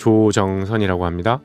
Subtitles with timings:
[0.00, 1.42] 조정선이라고 합니다.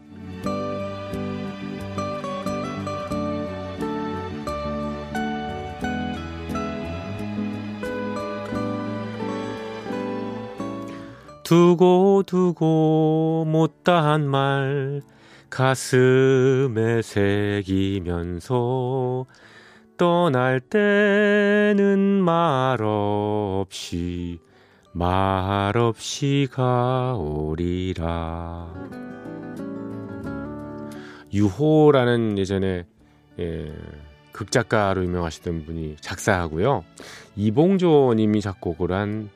[11.43, 15.01] 두고 두고 못다한 말
[15.49, 18.55] 가슴에 새기면서
[19.97, 24.39] 떠날 때는 말 없이
[24.97, 28.05] 말 없이 가오리라.
[31.33, 32.85] 유호라는 예전에
[33.37, 33.73] 예,
[34.31, 36.85] 극작가로 유명하시던 분이 작사하고요.
[37.35, 39.29] 이봉조 님이 작곡을 한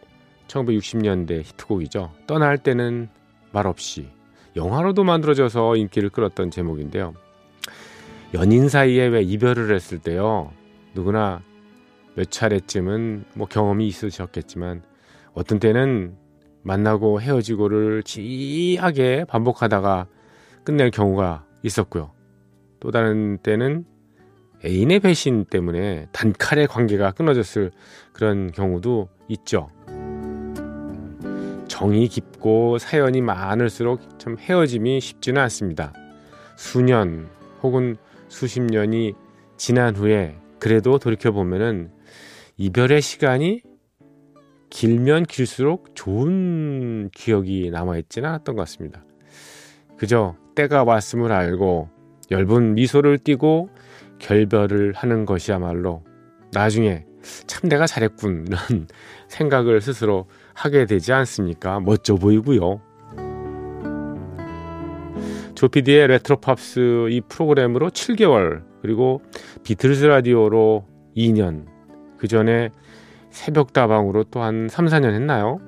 [0.48, 2.14] 1960년대 히트곡이죠.
[2.26, 3.10] 떠날 때는
[3.52, 4.08] 말 없이
[4.56, 7.14] 영화로도 만들어져서 인기를 끌었던 제목인데요.
[8.34, 10.54] 연인 사이에 왜 이별을 했을 때요.
[10.94, 11.42] 누구나
[12.16, 14.88] 몇 차례쯤은 뭐 경험이 있으셨겠지만
[15.34, 16.16] 어떤 때는
[16.64, 20.08] 만나고 헤어지고를 지하게 반복하다가
[20.64, 22.12] 끝낼 경우가 있었고요.
[22.80, 23.86] 또 다른 때는
[24.66, 27.72] 애인의 배신 때문에 단칼에 관계가 끊어졌을
[28.14, 29.70] 그런 경우도 있죠.
[31.68, 35.94] 정이 깊고 사연이 많을수록 참 헤어짐이 쉽지는 않습니다.
[36.58, 37.30] 수년
[37.64, 37.96] 혹은
[38.28, 39.14] 수십 년이
[39.56, 41.92] 지난 후에 그래도 돌이켜보면은
[42.58, 43.62] 이별의 시간이
[44.70, 49.04] 길면 길수록 좋은 기억이 남아있지는 않았던 것 같습니다.
[49.98, 51.90] 그저 때가 왔음을 알고
[52.32, 53.70] 엷은 미소를 띠고
[54.20, 56.04] 결별을 하는 것이야말로
[56.52, 57.06] 나중에
[57.48, 58.88] 참 내가 잘했군 이런
[59.28, 61.80] 생각을 스스로 하게 되지 않습니까?
[61.80, 62.82] 멋져 보이고요.
[65.56, 69.22] 조피디의 레트로 팝스 이 프로그램으로 7개월 그리고
[69.64, 70.86] 비틀즈 라디오로
[71.18, 71.66] 2년
[72.18, 72.70] 그 전에
[73.32, 75.60] 새벽다방으로 또 한 3, 4년 했나요?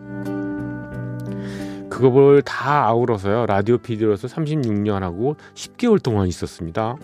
[1.89, 6.95] 그거를 다 아우러서요 라디오 PD로서 36년하고 10개월 동안 있었습니다.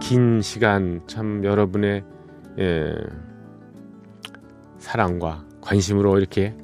[0.00, 2.02] 긴 시간 참 여러분의
[2.58, 2.94] 예,
[4.78, 6.54] 사랑과 관심으로 이렇게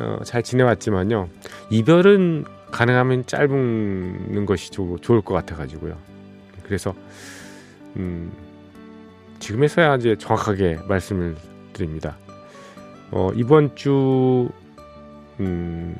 [0.00, 1.28] 어, 잘 지내왔지만요
[1.70, 5.96] 이별은 가능하면 짧은 것이 조, 좋을 것 같아가지고요.
[6.62, 6.94] 그래서
[7.96, 8.32] 음,
[9.40, 11.36] 지금에서야 이제 정확하게 말씀을
[11.74, 12.16] 드립니다.
[13.10, 14.48] 어, 이번 주
[15.40, 15.94] 음,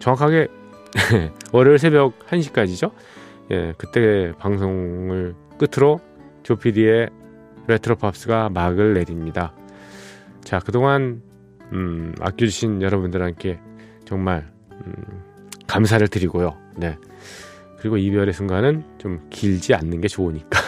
[0.00, 0.48] 정확하게
[1.52, 2.92] 월요일 새벽 1시까지죠.
[3.52, 6.00] 예, 그때 방송을 끝으로
[6.42, 7.10] 조피디의
[7.66, 9.54] 레트로 팝스가 막을 내립니다.
[10.42, 11.22] 자, 그동안
[11.72, 13.60] 음, 아껴주신 여러분들께
[14.04, 14.94] 정말 음,
[15.66, 16.56] 감사를 드리고요.
[16.76, 16.96] 네.
[17.78, 20.60] 그리고 이별의 순간은 좀 길지 않는 게 좋으니까.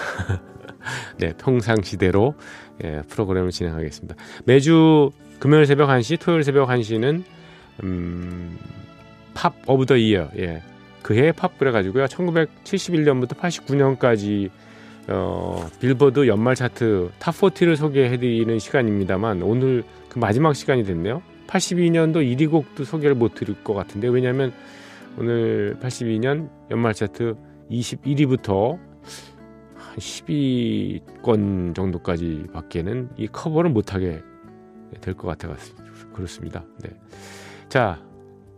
[1.18, 2.34] 네, 평상시대로
[2.84, 4.14] 예, 프로그램을 진행하겠습니다.
[4.44, 7.22] 매주 금요일 새벽 1시, 토요일 새벽 1시는
[7.82, 8.58] 음,
[9.34, 10.28] Pop of the Year.
[10.38, 10.62] 예.
[11.02, 12.06] 그해 팝 그래 가지고요.
[12.06, 14.50] 1971년부터 89년까지
[15.08, 21.22] 어, 빌보드 연말 차트 Top 40를 소개해 드리는 시간입니다만 오늘 그 마지막 시간이 됐네요.
[21.48, 24.52] 82년도 1위 곡도 소개를 못 드릴 것 같은데 왜냐하면
[25.18, 27.34] 오늘 82년 연말 차트
[27.70, 28.78] 21위부터
[29.92, 34.22] 한 10위권 정도까지 밖에는 이 커버를 못하게
[35.00, 35.48] 될 것 같아
[36.14, 36.64] 그렇습니다.
[36.82, 36.90] 네.
[37.68, 38.02] 자,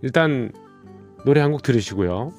[0.02, 0.52] 일단
[1.24, 2.32] 노래 한 곡 들으시고요.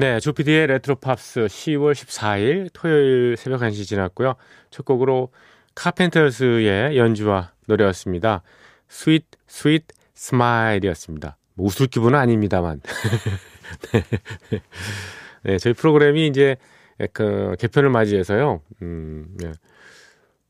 [0.00, 4.34] 네, 조피디의 레트로 팝스 10월 14일 토요일 새벽 1시 지났고요.
[4.70, 5.28] 첫 곡으로
[5.74, 8.40] 카펜터스의 연주와 노래였습니다.
[8.88, 9.84] Sweet Sweet
[10.14, 11.36] Smile이었습니다.
[11.52, 12.80] 뭐 웃을 기분은 아닙니다만.
[13.92, 14.62] 네.
[15.42, 16.56] 네, 저희 프로그램이 이제
[17.12, 18.62] 그 개편을 맞이해서요.
[18.80, 19.52] 음, 네.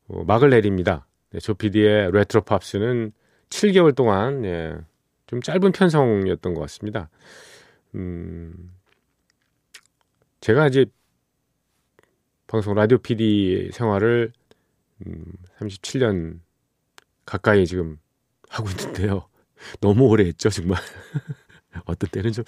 [0.07, 1.05] 어, 막을 내립니다.
[1.31, 3.11] 네, 조피디의 레트로 팝스는
[3.49, 4.77] 7개월 동안 예,
[5.27, 7.09] 좀 짧은 편성이었던 것 같습니다.
[7.95, 8.71] 음,
[10.41, 10.87] 제가 이제
[12.47, 14.33] 방송 라디오 PD 생활을
[15.05, 15.23] 음,
[15.59, 16.39] 37년
[17.25, 17.99] 가까이 지금
[18.49, 19.27] 하고 있는데요.
[19.81, 20.79] 너무 오래 했죠, 정말.
[21.85, 22.43] 어떤 때는 좀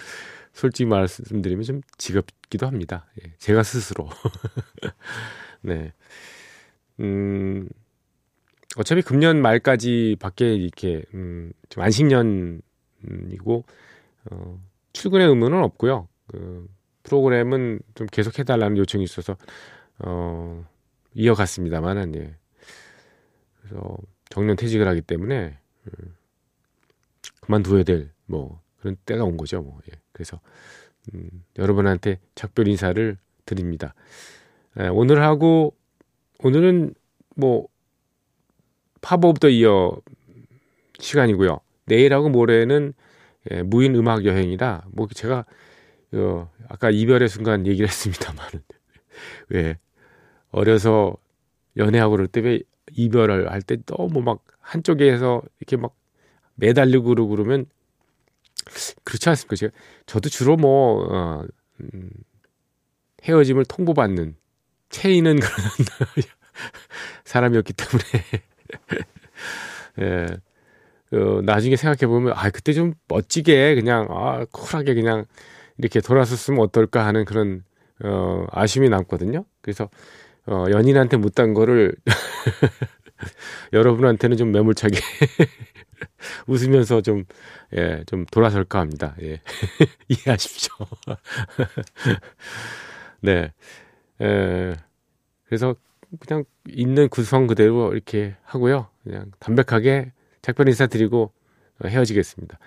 [0.53, 3.05] 솔직히 말씀드리면 좀 지겹기도 합니다.
[3.23, 4.09] 예, 제가 스스로.
[5.61, 5.93] 네.
[6.99, 7.69] 음,
[8.75, 12.63] 어차피 금년 말까지 밖에 이렇게, 음, 좀 안식년이고,
[14.31, 14.63] 어,
[14.93, 16.07] 출근의 의무는 없고요.
[16.27, 16.67] 그,
[17.03, 19.37] 프로그램은 좀 계속 해달라는 요청이 있어서,
[19.99, 20.65] 어,
[21.13, 22.35] 이어갔습니다만은, 예.
[23.61, 23.97] 그래서
[24.29, 25.57] 정년 퇴직을 하기 때문에,
[25.87, 26.15] 음,
[27.41, 29.61] 그만둬야 될, 뭐, 그런 때가 온 거죠.
[29.61, 29.79] 뭐.
[29.91, 29.99] 예.
[30.11, 30.39] 그래서,
[31.13, 33.93] 음, 여러분한테 작별 인사를 드립니다.
[34.79, 35.75] 예, 오늘 하고,
[36.39, 36.93] 오늘은
[37.35, 37.67] 뭐,
[39.01, 39.97] Pop of the Year
[40.99, 41.59] 시간이고요.
[41.85, 42.93] 내일하고 모레는
[43.51, 45.45] 예, 무인 음악 여행이라, 뭐, 제가,
[46.13, 48.63] 어, 아까 이별의 순간 얘기를 했습니다만은,
[49.49, 49.77] 왜,
[50.51, 51.17] 어려서
[51.77, 52.61] 연애하고 그럴 때왜
[52.93, 55.95] 이별을 할 때 너무 막 한쪽에서 이렇게 막
[56.55, 57.65] 매달리고 그러고 그러면
[59.03, 59.55] 그렇지 않습니까?
[59.55, 59.73] 제가
[60.05, 61.45] 저도 주로 뭐 어,
[61.81, 62.09] 음,
[63.23, 64.35] 헤어짐을 통보받는
[64.89, 65.57] 체이는 그런
[67.25, 68.03] 사람이었기 때문에
[70.01, 70.27] 예.
[71.17, 75.25] 어, 나중에 생각해 보면 아 그때 좀 멋지게 그냥 아 쿨하게 그냥
[75.77, 77.63] 이렇게 돌아섰으면 어떨까 하는 그런
[78.03, 79.45] 어, 아쉬움이 남거든요.
[79.61, 79.89] 그래서
[80.45, 81.95] 어, 연인한테 못한 거를
[83.73, 84.99] 여러분한테는 좀 매몰차게
[86.47, 87.23] 웃으면서 좀,
[87.75, 89.15] 예, 좀 돌아설까 합니다.
[89.21, 89.39] 예.
[90.09, 90.75] 이해하십시오.
[93.21, 93.53] 네.
[94.21, 94.73] 에,
[95.45, 95.75] 그래서
[96.19, 98.87] 그냥 있는 구성 그대로 이렇게 하고요.
[99.03, 100.11] 그냥 담백하게
[100.41, 101.31] 작별 인사 드리고
[101.87, 102.59] 헤어지겠습니다.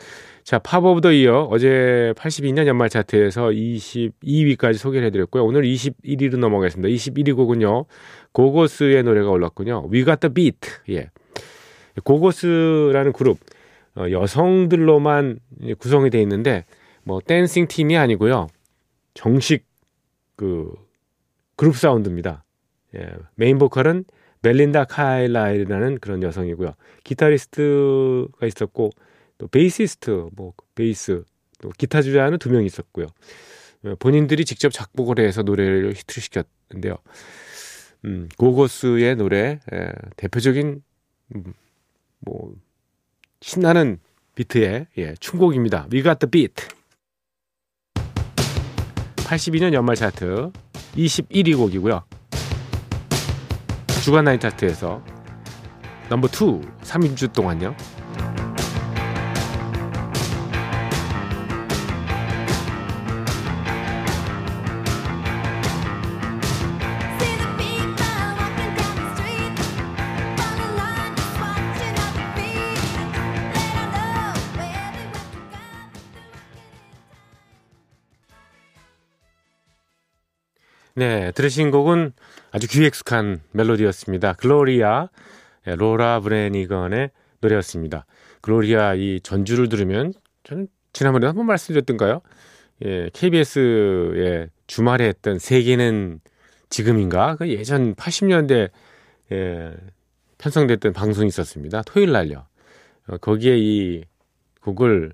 [0.45, 5.45] 자, Pop of the Year 어제 82년 연말 차트에서 22위까지 소개를 해드렸고요.
[5.45, 6.89] 오늘 21위로 넘어가겠습니다.
[6.89, 7.87] 21위 곡은요.
[8.33, 9.89] 고고스의 노래가 올랐군요.
[9.93, 10.59] We Got the Beat.
[10.91, 11.11] 예.
[12.05, 13.39] 고고스라는 그룹
[13.97, 15.39] 어, 여성들로만
[15.79, 16.65] 구성이 되어 있는데
[17.03, 18.49] 뭐 댄싱 팀이 아니고요.
[19.15, 19.65] 정식
[20.37, 20.71] 그
[21.57, 22.45] 그룹 사운드입니다.
[22.97, 24.05] 예, 메인 보컬은
[24.43, 26.75] 벨린다 칼라일이라는 그런 여성이고요.
[27.05, 28.91] 기타리스트가 있었고
[29.39, 31.25] 또 베이시스트, 뭐 베이스,
[31.61, 33.07] 또 기타 주자는 두 명 있었고요.
[33.85, 36.97] 어, 본인들이 직접 작곡을 해서 노래를 히트를 시켰는데요.
[38.05, 40.83] 음, 고고스의 노래 예, 대표적인
[41.35, 41.55] 음,
[42.21, 42.55] 뭐
[43.41, 43.99] 신나는
[44.35, 45.89] 비트의 예, 춤곡입니다.
[45.93, 46.55] We Got the Beat.
[49.17, 50.51] 82년 연말 차트
[50.95, 52.05] 21위 곡이고요.
[54.05, 55.05] 주간 나인 차트에서
[56.09, 56.31] 넘버 2
[56.83, 57.75] 3주 동안요.
[80.99, 82.15] 네, 들으신 곡은
[82.53, 84.33] 아주 귀익숙한 멜로디였습니다.
[84.33, 85.11] 글로리아,
[85.67, 87.11] 예, 로라 브레니건의
[87.41, 88.07] 노래였습니다.
[88.41, 92.23] 글로리아 이 전주를 들으면 저는 지난번에 한번 말씀드렸던가요?
[92.87, 96.21] 예, KBS의 주말에 했던 세계는
[96.71, 97.37] 지금인가?
[97.37, 98.71] 그 예전 80년대
[99.33, 99.75] 예,
[100.39, 101.83] 편성됐던 방송이 있었습니다.
[101.83, 102.47] 토요일 날요.
[103.09, 104.05] 어, 거기에 이
[104.63, 105.13] 곡을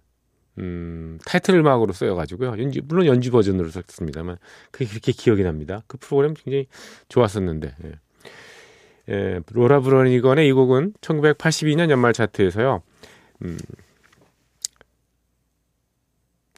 [0.59, 2.51] 음, 타이틀 음악으로 쓰여가지고요.
[2.59, 4.37] 연주, 물론 연주 버전으로 썼습니다만,
[4.71, 5.83] 그게 그렇게 기억이 납니다.
[5.87, 6.67] 그 프로그램 굉장히
[7.09, 7.93] 좋았었는데, 예.
[9.09, 12.83] 예, 로라 브러니건의 이 곡은 1982년 연말 차트에서요,
[13.45, 13.59] 음,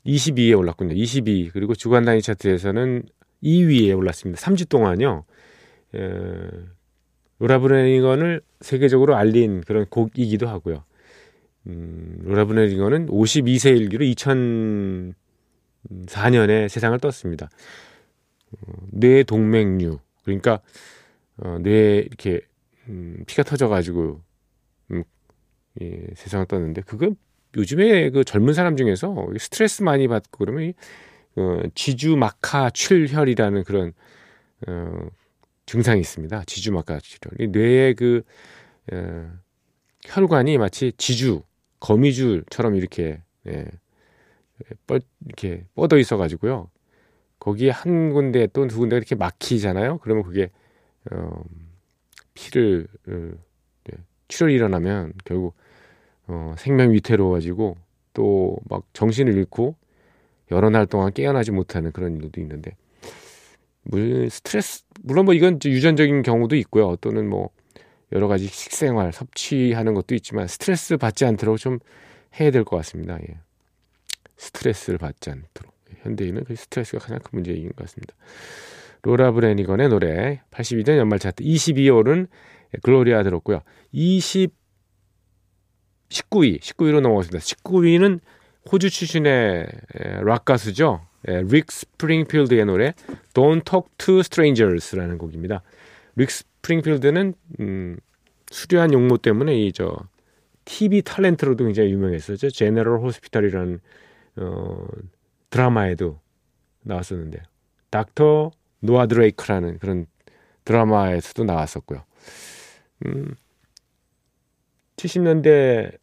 [0.06, 0.94] 22위에 올랐군요.
[0.94, 1.50] 22.
[1.52, 3.04] 그리고 주간 단위 차트에서는
[3.42, 4.40] 2위에 올랐습니다.
[4.40, 5.24] 3주 동안요.
[5.94, 6.50] 예,
[7.38, 10.84] 로라 브레니건을 세계적으로 알린 그런 곡이기도 하고요.
[11.66, 15.14] 음, 로라 브레니건은 52세 일기로 2004년에
[16.68, 17.48] 세상을 떴습니다.
[18.52, 20.60] 어, 뇌 동맥류 그러니까
[21.38, 22.40] 어, 뇌에 이렇게
[22.88, 24.20] 음, 피가 터져가지고
[24.92, 25.04] 음,
[25.80, 27.10] 예, 세상을 떴는데 그거
[27.56, 30.72] 요즘에 그 젊은 사람 중에서 스트레스 많이 받고 그러면
[31.36, 33.92] 어, 지주마카 출혈이라는 그런
[34.66, 35.08] 어,
[35.66, 36.44] 증상이 있습니다.
[36.46, 37.50] 지주마카 출혈.
[37.50, 38.22] 뇌의 그
[38.92, 39.32] 어,
[40.04, 41.42] 혈관이 마치 지주
[41.84, 43.66] 거미줄처럼 이렇게 예,
[44.86, 46.70] 뻘 이렇게 뻗어 있어 가지고요.
[47.40, 49.98] 거기에 한 군데 또 두 군데 이렇게 막히잖아요.
[49.98, 50.50] 그러면 그게
[51.12, 51.44] 어,
[52.34, 53.12] 피를 어,
[53.92, 53.96] 예,
[54.28, 55.54] 출혈이 일어나면 결국
[56.28, 57.76] 어, 생명 위태로워가지고
[58.14, 59.76] 또 막 정신을 잃고
[60.52, 62.76] 여러 날 동안 깨어나지 못하는 그런 일도 있는데
[63.84, 66.96] 물 스트레스 물론 뭐 이건 유전적인 경우도 있고요.
[66.96, 67.50] 또는 뭐
[68.12, 71.78] 여러 가지 식생활 섭취하는 것도 있지만 스트레스 받지 않도록 좀
[72.38, 73.18] 해야 될 것 같습니다.
[73.28, 73.38] 예.
[74.36, 78.14] 스트레스를 받지 않도록 현대인은 그 스트레스가 가장 큰 문제인 것 같습니다.
[79.02, 82.28] 로라 브레니건의 노래 82년 연말 차트 22월은
[82.82, 83.60] 글로리아 들었고요.
[83.92, 84.52] 20
[86.08, 87.38] 19위 19위로 넘어갔습니다.
[87.38, 88.20] 19위는
[88.70, 89.66] 호주 출신의
[90.22, 91.06] 락 가수죠.
[91.24, 92.92] 릭 스프링필드의 노래
[93.32, 95.62] Don't Talk to Strangers라는 곡입니다.
[96.16, 96.30] 릭
[96.64, 97.96] 스프링필드는 음,
[98.50, 99.96] 수려한 용모 때문에 이 저
[100.64, 102.50] TV 탤런트로도 굉장히 유명했었죠.
[102.50, 103.80] General Hospital이라는
[104.36, 104.86] 어,
[105.50, 106.20] 드라마에도
[106.82, 107.42] 나왔었는데
[107.90, 110.06] 닥터 노아 드레이크라는 그런
[110.64, 112.02] 드라마에서도 나왔었고요.
[113.06, 113.34] 음,
[114.96, 115.98] 70년대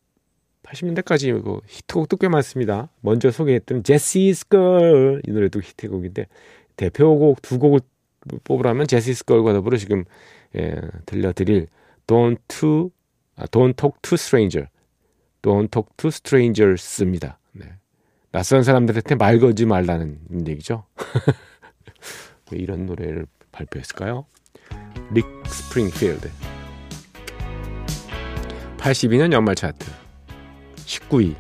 [0.64, 2.90] 80년대까지 그 히트곡도 꽤 많습니다.
[3.02, 6.28] 먼저 소개했던 Jessie's Girl 이 노래도 히트곡인데
[6.76, 7.80] 대표곡 두 곡을
[8.44, 10.06] 뽑으라면 제시스 걸과 더불어 지금
[10.56, 11.68] 예, 들려드릴
[12.08, 12.92] Don't to
[13.36, 14.68] 아, Don't Talk to Stranger,
[15.42, 17.40] Don't Talk to Strangers입니다.
[17.54, 17.66] 네.
[18.32, 20.86] 낯선 사람들한테 말 걸지 말라는 얘기죠.
[22.52, 24.26] 왜 이런 노래를 발표했을까요?
[25.14, 26.30] 릭 스프링필드
[28.78, 29.86] 82년 연말 차트
[30.76, 31.36] 19위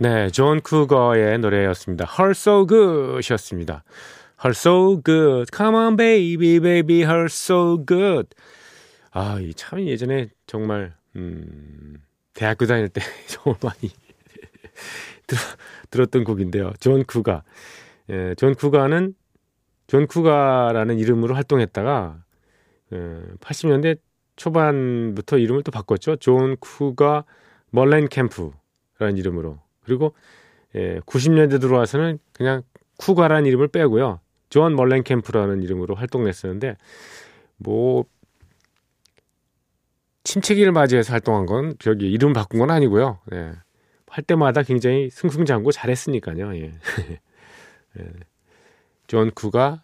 [0.00, 2.06] 네, 존 쿠거의 노래였습니다.
[2.16, 3.82] Hurts So Good이었습니다.
[4.44, 8.28] Hurts So Good, Come on baby, baby, Hurts So Good.
[9.10, 11.96] 아, 이참 예전에 정말 음,
[12.32, 13.90] 대학교 다닐 때 정말 많이
[15.26, 15.36] 들,
[15.90, 16.72] 들었던 곡인데요.
[16.78, 17.42] 존 쿠가.
[18.08, 19.14] 예, 존 쿠가는
[19.88, 22.22] 존 쿠가라는 이름으로 활동했다가
[22.92, 22.96] 예,
[23.40, 23.98] 80년대
[24.36, 26.16] 초반부터 이름을 또 바꿨죠.
[26.16, 27.24] 존 쿠가
[27.70, 30.14] 멀렌 캠프라는 이름으로 그리고
[30.74, 32.62] 예, 90년대 들어와서는 그냥
[32.98, 34.20] 쿠가라는 이름을 빼고요.
[34.50, 36.76] 존 멀렌 캠프라는 이름으로 활동했었는데
[37.56, 38.04] 뭐
[40.24, 43.18] 침체기를 맞이해서 활동한 건 저기 이름 바꾼 건 아니고요.
[43.32, 43.52] 예.
[44.08, 46.54] 할 때마다 굉장히 승승장구 잘했으니까요.
[46.56, 46.72] 예.
[47.98, 48.10] 예.
[49.06, 49.82] 존 쿠가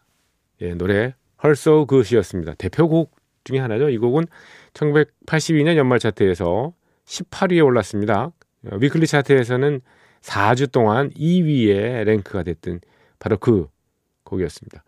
[0.60, 2.54] 예, 노래 So Good이었습니다.
[2.54, 3.90] 대표곡 중에 하나죠.
[3.90, 4.24] 이 곡은
[4.72, 6.72] 1982년 연말 차트에서
[7.06, 8.32] 18위에 올랐습니다.
[8.70, 9.80] 어, 위클리 차트에서는
[10.20, 12.80] 4주 동안 2위에 랭크가 됐던
[13.18, 13.66] 바로 그
[14.24, 14.82] 곡이었습니다.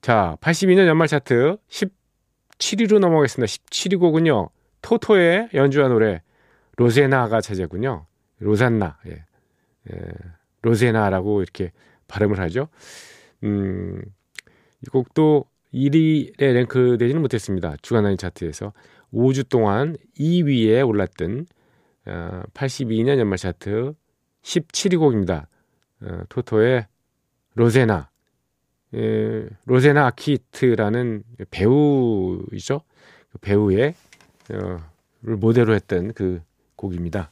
[0.00, 3.46] 자, 82년 연말 차트 17위로 넘어가겠습니다.
[3.46, 4.48] 17위 곡은요.
[4.82, 6.22] 토토의 연주한 노래
[6.76, 8.06] 로제나가 차지했군요.
[8.38, 8.98] 로산나.
[9.06, 9.24] 예.
[9.92, 9.96] 예.
[10.62, 11.72] 로제나라고 이렇게
[12.08, 12.68] 발음을 하죠.
[13.44, 14.00] 음,
[14.82, 17.74] 이 곡도 1위에 랭크되지는 못했습니다.
[17.82, 18.72] 주간 단위 차트에서
[19.12, 21.46] 5주 동안 2위에 올랐던
[22.10, 23.94] 어, 82년 연말 차트
[24.42, 25.48] 17위 곡입니다.
[26.02, 26.86] 어, 토토의
[27.54, 28.10] 로제나.
[28.94, 32.82] 예, 로제나 아키트라는 배우이죠.
[33.30, 33.94] 그 배우의
[34.52, 34.90] 어,
[35.22, 36.40] 를 모델로 했던 그
[36.76, 37.30] 곡입니다.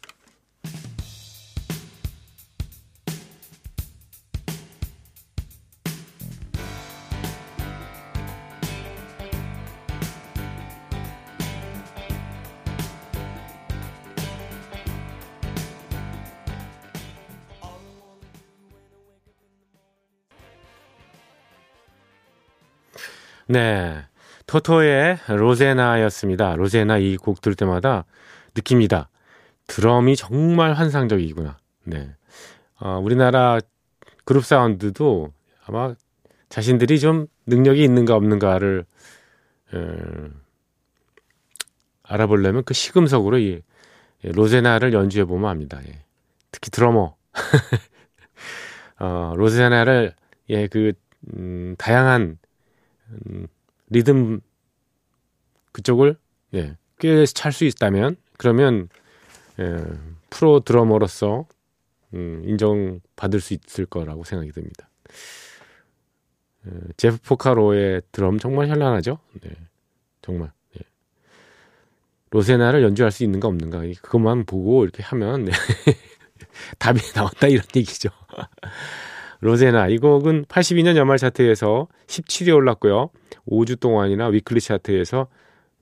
[23.48, 24.04] 네.
[24.46, 26.56] 토토의 로제나였습니다.
[26.56, 28.04] 로제나 이 곡 들을 때마다
[28.54, 29.10] 느낍니다.
[29.66, 31.58] 드럼이 정말 환상적이구나.
[31.84, 32.14] 네.
[32.80, 33.58] 어, 우리나라
[34.24, 35.32] 그룹 사운드도
[35.66, 35.94] 아마
[36.48, 38.84] 자신들이 좀 능력이 있는가 없는가를
[39.74, 39.78] 에,
[42.02, 43.60] 알아보려면 그 시금석으로 이
[44.24, 45.80] 예, 로제나를 연주해 보면 압니다.
[45.86, 46.00] 예.
[46.50, 47.14] 특히 드러머.
[48.98, 50.14] 어, 로제나를
[50.50, 50.92] 예, 그
[51.34, 52.38] 음, 다양한
[53.10, 53.46] 음,
[53.90, 54.40] 리듬
[55.72, 56.16] 그쪽을
[56.54, 58.88] 예, 꽤 찰 수 있다면 그러면
[59.60, 59.76] 예,
[60.30, 61.46] 프로 드러머로서
[62.14, 64.88] 음, 인정받을 수 있을 거라고 생각이 듭니다.
[66.66, 69.18] 예, 제프 포카로의 드럼 정말 현란하죠.
[69.42, 69.50] 네,
[70.22, 70.82] 정말 예.
[72.30, 75.52] 로세나를 연주할 수 있는가 없는가 그것만 보고 이렇게 하면 네.
[76.78, 78.10] 답이 나온다 이런 얘기죠.
[79.40, 83.10] 로제나 이 곡은 82년 연말 차트에서 17위에 올랐고요.
[83.48, 85.28] 5주 동안이나 weekly 차트에서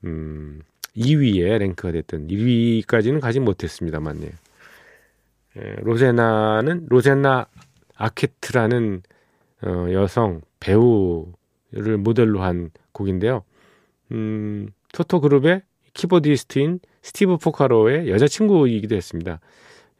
[0.05, 0.61] 음,
[0.95, 4.31] 2위에 랭크가 됐던 1위까지는 가지 못했습니다만 예.
[5.57, 7.47] 예, 로제나는 로제나
[7.95, 9.01] 아케트라는
[9.63, 13.43] 어, 여성 배우를 모델로 한 곡인데요.
[14.11, 19.39] 음, 토토 그룹의 keyboardist인 스티브 포카로의 여자친구이기도 했습니다.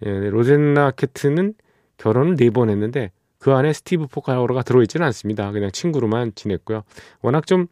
[0.06, 1.56] 예, 로제나 아케트는
[1.98, 5.52] 결혼을 네 번 했는데 그 안에 스티브 포카로가 들어있지는 않습니다.
[5.52, 6.84] 그냥 친구로만 지냈고요.
[7.22, 7.68] 워낙 좀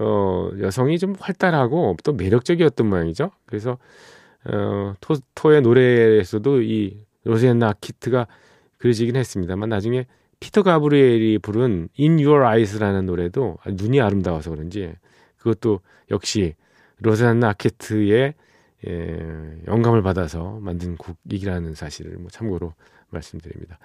[0.00, 3.30] 어, 여성이 좀 활달하고 또 매력적이었던 모양이죠.
[3.46, 3.78] 그래서
[4.44, 8.26] 어, 토 토의 노래에서도 이 로제나 아케트가
[8.78, 10.06] 그려지긴 했습니다만 나중에
[10.40, 14.92] 피터 가브리엘이 부른 In Your Eyes라는 노래도 눈이 아름다워서 그런지
[15.36, 15.80] 그것도
[16.10, 16.54] 역시
[17.00, 18.34] 로제나 아케트의
[18.86, 19.18] 예,
[19.66, 22.74] 영감을 받아서 만든 곡이라는 사실을 뭐 참고로
[23.10, 23.78] 말씀드립니다.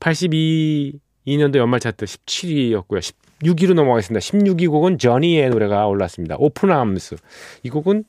[0.00, 2.98] 82 2년도 연말 차트 17위였고요.
[3.42, 4.20] 16위로 넘어가겠습니다.
[4.20, 6.36] 16위 곡은 저니의 노래가 올랐습니다.
[6.38, 7.16] Open Arms.
[7.62, 8.04] 이 곡은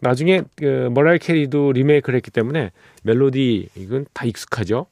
[0.00, 2.72] 나중에 그 머라이어 캐리도 리메이크를 했기 때문에
[3.02, 4.86] 멜로디 이건 다 익숙하죠.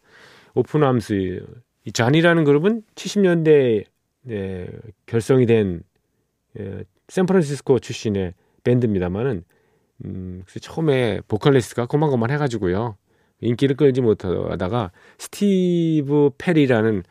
[0.55, 1.47] Open Arms.
[1.85, 3.85] 이 저니라는 그룹은 70년대
[4.29, 4.69] 에
[5.07, 5.83] 결성이 된
[6.57, 9.43] 에, 샌프란시스코 출신의 밴드입니다만은
[10.05, 12.97] 음, 처음에 보컬리스트가 고만고만 해가지고요
[13.41, 17.03] 인기를 끌지 못하다가 스티브 페리라는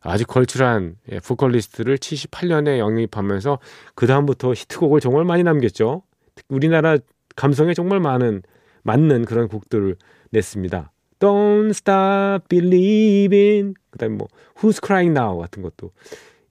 [0.00, 3.58] 아주 걸출한 예, 보컬리스트를 78년에 영입하면서
[3.94, 6.02] 그 다음부터 히트곡을 정말 많이 남겼죠.
[6.48, 6.98] 우리나라
[7.36, 8.42] 감성에 정말 많은
[8.82, 9.96] 맞는 그런 곡들을
[10.30, 10.92] 냈습니다.
[11.18, 15.90] Don't Stop Believing 그다음에 뭐 Who's Crying Now 같은 것도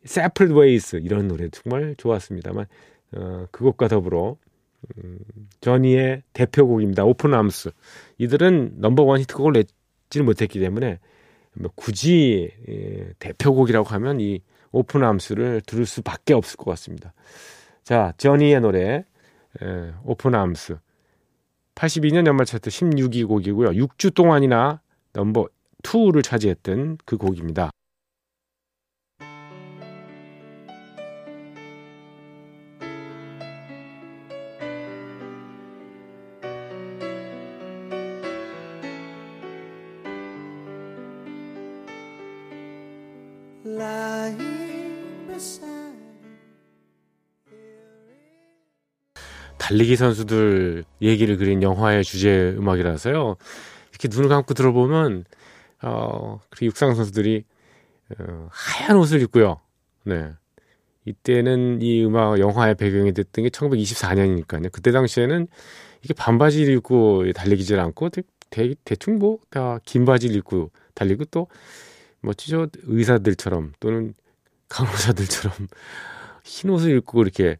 [0.06, 2.66] Separate Ways 이런 노래 정말 좋았습니다만
[3.13, 4.36] 어, 그것과 더불어
[4.98, 5.20] 음,
[5.62, 7.04] 저니의 대표곡입니다.
[7.04, 7.72] Open Arms
[8.18, 11.00] 이들은 넘버원 히트곡을 냈지는 못했기 때문에
[11.54, 17.13] 뭐 굳이 예, 대표곡이라고 하면 이 Open Arms를 들을 수밖에 없을 것 같습니다.
[17.84, 19.06] 자, 저니의 노래
[19.62, 20.78] 예, Open Arms
[21.76, 23.70] 82년 연말 차트 16위 곡이고요.
[23.70, 24.82] 6주 동안이나
[25.13, 25.48] 넘버
[25.84, 27.72] 2를 차지했던 그 곡입니다.
[49.58, 53.36] 달리기 선수들 얘기를 그린 영화의 주제 음악이라서요.
[53.91, 55.26] 이렇게 눈을 감고 들어보면
[55.82, 57.43] 어, 그 육상 선수들이
[58.20, 59.60] 어, 하얀 옷을 입고요.
[60.04, 60.32] 네.
[61.06, 64.72] 이때는 이 음악 영화의 배경이 됐던 게 1924년이니까요.
[64.72, 65.48] 그때 당시에는
[66.04, 71.48] 이게 반바지를 입고 달리기질 않고 대, 대 충 뭐 다 긴 바지를 입고 달리고 또
[72.28, 74.13] 멋지죠 의사들처럼 또는
[74.70, 75.68] 간호사들처럼
[76.44, 77.58] 흰 옷을 입고 이렇게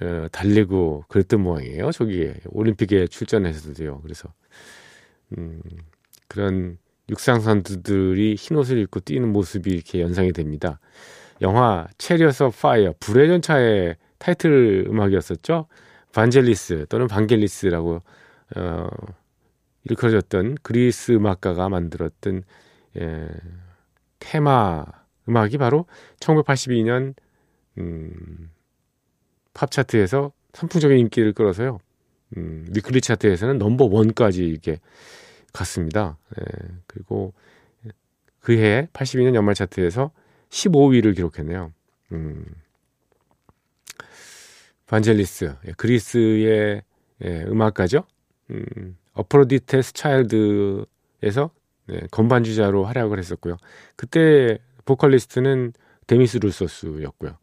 [0.00, 1.90] 어, 달리고 그랬던 모양이에요.
[1.92, 4.00] 저기 올림픽에 출전해서도요.
[4.02, 4.32] 그래서
[5.36, 5.60] 음,
[6.28, 10.80] 그런 육상 선수들이 흰 옷을 입고 뛰는 모습이 이렇게 연상이 됩니다.
[11.42, 15.66] 영화 Chariots of Fire 불의 전차의 타이틀 음악이었었죠.
[16.12, 18.02] 반젤리스 또는 반겔리스라고
[18.56, 18.88] 어,
[19.84, 22.42] 일컬어졌던 그리스 음악가가 만들었던
[22.98, 23.28] 예,
[24.18, 24.84] 테마
[25.28, 25.86] 음악이 바로
[26.20, 27.14] 1982년
[27.78, 28.50] 음,
[29.54, 31.78] 팝 차트에서 선풍적인 인기를 끌었어요.
[32.36, 34.80] 음, weekly 차트에서는 넘버 원까지 이렇게
[35.52, 36.18] 갔습니다.
[36.38, 36.44] 예,
[36.86, 37.32] 그리고
[38.40, 40.10] 그해 82년 연말 차트에서
[40.50, 41.72] 15위를 기록했네요.
[42.12, 42.44] 음,
[44.86, 46.82] 반젤리스, 예, 그리스의
[47.24, 48.04] 예, 음악가죠.
[48.50, 51.50] 음, 어프로디테스 차일드에서
[51.88, 53.56] 네, 건반주자로 활약을 했었고요.
[53.96, 55.72] 그때 보컬리스트는
[56.06, 57.36] 데미스 루소스였고요.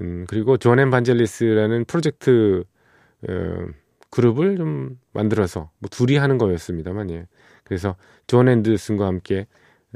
[0.00, 2.64] 음, 그리고 존 앤 반젤리스라는 프로젝트
[3.28, 3.66] 어,
[4.10, 7.26] 그룹을 좀 만들어서 뭐 둘이 하는 거였습니다만 예.
[7.64, 7.96] 그래서
[8.26, 9.46] 존 앤더슨과 함께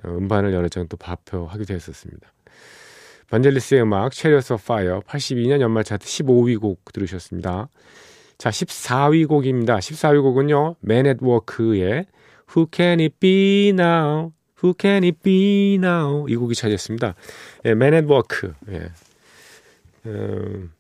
[0.05, 2.33] 어, 음반을 여러 장 또 발표하기도 했었습니다.
[3.31, 7.69] 반젤리스의 음악 Chariots of Fire 82년 연말 차트 15위 곡 들으셨습니다.
[8.39, 9.79] 자, 14위 곡입니다.
[9.79, 10.77] 14위 곡은요.
[10.81, 12.07] 맨 앳 워크의
[12.55, 14.33] Who Can It Be Now?
[14.63, 16.27] Who Can It Be Now?
[16.29, 17.15] 이 곡이 차지했습니다.
[17.65, 18.55] 예, 맨 앳 워크.
[18.71, 18.91] 예.
[20.07, 20.73] 음,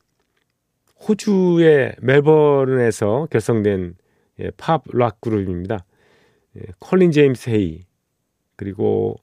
[1.08, 3.96] 호주의 멜버른에서 결성된
[4.40, 5.84] 예, 팝락 그룹입니다.
[6.56, 7.84] 예, 콜린 제임스 헤이
[8.56, 9.16] 그리고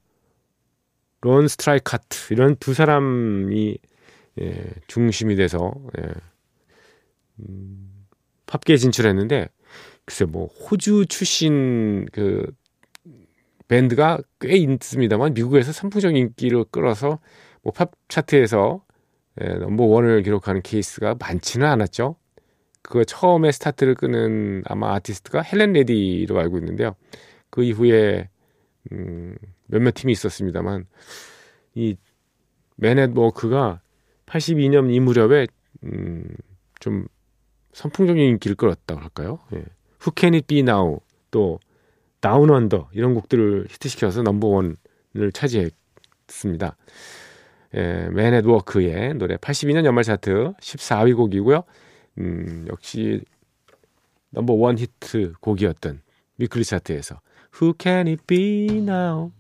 [1.21, 3.77] 론 스트라이커트 이런 두 사람이
[4.41, 6.11] 예, 중심이 돼서 예,
[7.39, 8.05] 음,
[8.45, 9.47] 팝계에 진출했는데
[10.05, 12.51] 글쎄 뭐 호주 출신 그
[13.67, 17.19] 밴드가 꽤 있습니다만 미국에서 선풍적 인기를 끌어서
[17.61, 18.83] 뭐 팝 차트에서
[19.41, 22.17] 예, 넘버 원을 기록하는 케이스가 많지는 않았죠.
[22.83, 26.95] 그 처음에 스타트를 끊은 아마 아티스트가 헬렌 레디로 알고 있는데요.
[27.49, 28.29] 그 이후에
[28.91, 29.35] 음,
[29.67, 30.85] 몇몇 팀이 있었습니다만
[31.75, 31.95] 이
[32.75, 33.81] 맨 앳 워크가
[34.25, 35.47] 82년 이 무렵에
[35.83, 36.27] 음,
[36.79, 37.07] 좀
[37.71, 39.39] 선풍적인 인기를 끌었다고 할까요?
[39.55, 39.63] 예.
[40.03, 40.99] Who Can It Be Now
[41.31, 41.59] 또
[42.19, 44.75] Down Under 이런 곡들을 히트시켜서 넘버원을
[45.33, 46.77] 차지했습니다.
[47.75, 51.63] 예, 맨 앳 워크의 노래 82년 연말 차트 14위 곡이고요.
[52.19, 53.21] 음, 역시
[54.29, 56.01] 넘버원 히트 곡이었던
[56.37, 57.19] weekly 차트에서
[57.59, 59.31] Who Can It Be Now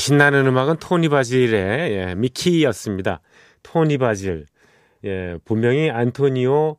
[0.00, 3.20] 신나는 음악은 토니 바질의 예, 미키였습니다.
[3.62, 4.46] 토니 바질.
[5.04, 6.76] 예, 본명이 안토니오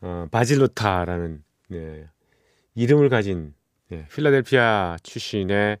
[0.00, 2.08] 어, 바질로타라는 예,
[2.74, 3.54] 이름을 가진
[3.92, 5.78] 예, 필라델피아 출신의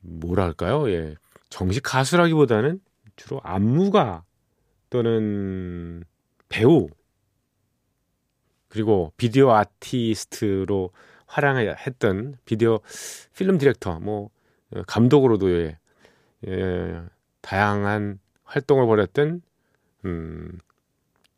[0.00, 0.90] 뭐랄까요?
[0.90, 1.14] 예,
[1.48, 2.80] 정식 가수라기보다는
[3.16, 4.24] 주로 안무가
[4.90, 6.04] 또는
[6.50, 6.88] 배우
[8.68, 10.90] 그리고 비디오 아티스트로
[11.26, 12.80] 활약했던 비디오
[13.34, 14.37] 필름 디렉터 뭐 어,
[14.86, 15.78] 감독으로도 예,
[16.46, 17.02] 예,
[17.40, 19.42] 다양한 활동을 벌였던
[20.04, 20.58] 음,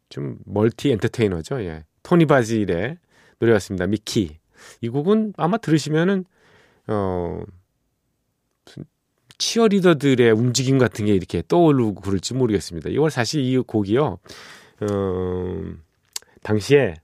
[0.09, 1.63] 좀 multi entertainer죠.
[1.63, 1.85] 예.
[2.03, 2.99] 토니 바질의
[3.39, 3.87] 노래였습니다.
[3.87, 4.39] 미키.
[4.81, 6.25] 이 곡은 아마 들으시면은
[6.89, 7.43] 어
[9.39, 12.91] 치어리더들의 움직임 같은 게 이렇게 떠오르고 그럴지 모르겠습니다.
[12.91, 14.19] 이걸 사실 이 곡이요.
[14.81, 15.63] 어
[16.43, 16.97] 당시에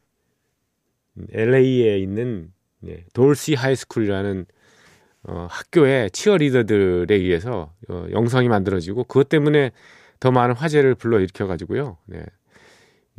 [1.33, 2.53] LA에 있는
[2.87, 4.47] 예, 돌시 high school이라는
[5.29, 9.73] 어, 학교의 치어리더들에 의해서 어, 영상이 만들어지고 그것 때문에
[10.21, 11.99] 더 많은 화제를 불러일으켜 가지고요.
[12.07, 12.25] 네.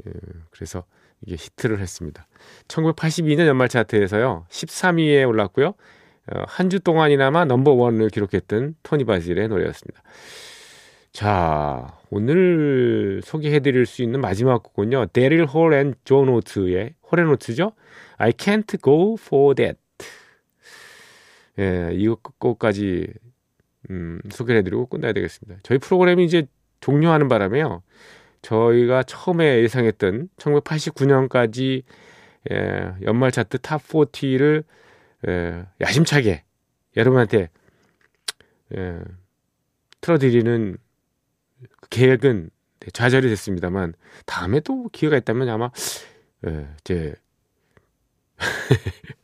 [0.06, 0.12] 예,
[0.52, 0.84] 그래서
[1.22, 2.28] 이게 히트를 했습니다.
[2.68, 4.46] 1982년 연말 차트에서요.
[4.50, 5.68] 13위에 올랐고요.
[5.68, 10.02] 어, 한주 동안이나마 넘버 원을 기록했던 토니 바질의 노래였습니다.
[11.12, 15.08] 자, 오늘 소개해 드릴 수 있는 마지막 곡은요.
[15.08, 17.72] 데릴 홀앤조 노트의 홀앤노트죠.
[18.18, 19.80] I can't go for that.
[21.60, 23.08] 예, 이것까지
[23.90, 25.60] 음, 소개를 해드리고 끝내야 되겠습니다.
[25.64, 26.48] 저희 프로그램이 이제
[26.80, 27.84] 종료하는 바람에요.
[28.42, 31.84] 저희가 처음에 예상했던 1989년까지
[32.52, 34.64] 예, 연말 차트 top 40를
[35.28, 36.44] 예, 야심차게
[36.96, 37.50] 여러분한테
[38.76, 39.00] 예,
[40.02, 40.78] 틀어드리는
[41.90, 42.50] 계획은
[42.94, 43.94] 좌절이 됐습니다만
[44.26, 45.72] 다음에 또 기회가 있다면 아마
[46.48, 47.16] 예, 제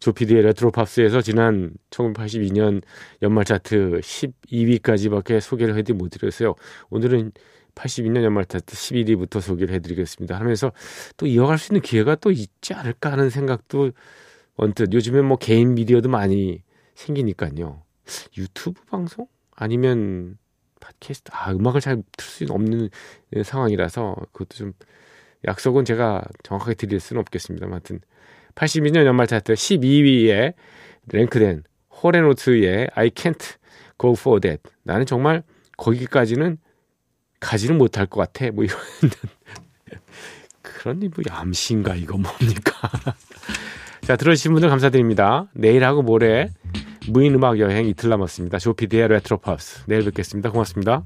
[0.00, 2.82] 조피디의 레트로팝스에서 지난 1982년
[3.22, 6.54] 연말 차트 12위까지밖에 소개를 해드리 못 드렸어요.
[6.88, 7.32] 오늘은
[7.74, 10.38] 82년 연말 차트 11위부터 소개를 해드리겠습니다.
[10.38, 10.72] 하면서
[11.18, 13.92] 또 이어갈 수 있는 기회가 또 있지 않을까 하는 생각도
[14.56, 16.62] 언뜻 요즘에 뭐 개인 미디어도 많이
[16.94, 17.82] 생기니까요.
[18.36, 20.38] 유튜브 방송 아니면
[20.80, 22.88] 팟캐스트 아 음악을 잘틀수 없는
[23.44, 24.72] 상황이라서 그것도 좀
[25.46, 27.66] 약속은 제가 정확하게 드릴 수는 없겠습니다.
[27.66, 28.00] 하여튼
[28.54, 30.54] 82년 연말 차트 12위에
[31.08, 31.64] 랭크된
[32.02, 33.56] 호레노트의 I can't
[33.98, 34.62] go for that.
[34.82, 35.42] 나는 정말
[35.76, 36.58] 거기까지는
[37.40, 38.50] 가지는 못할 것 같아.
[38.52, 38.78] 뭐 이런
[40.62, 42.90] 그런 뭐 암시인가 이거 뭡니까?
[44.02, 45.46] 자 들어주신 분들 감사드립니다.
[45.54, 46.50] 내일하고 모레
[47.08, 48.58] 무인 음악 여행 이틀 남았습니다.
[48.58, 50.50] 조피디의 레트로 팝스 내일 뵙겠습니다.
[50.50, 51.02] 고맙습니다.